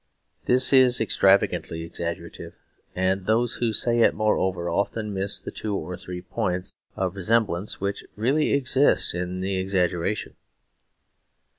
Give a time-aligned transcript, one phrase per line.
[0.45, 2.55] This is extravagantly exaggerative;
[2.95, 7.79] and those who say it, moreover, often miss the two or three points of resemblance
[7.79, 10.33] which really exist in the exaggeration.